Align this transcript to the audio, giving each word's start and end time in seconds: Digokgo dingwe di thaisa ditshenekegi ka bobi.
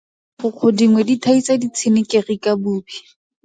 Digokgo 0.37 0.67
dingwe 0.77 1.01
di 1.09 1.15
thaisa 1.23 1.53
ditshenekegi 1.61 2.35
ka 2.43 2.51
bobi. 2.61 2.95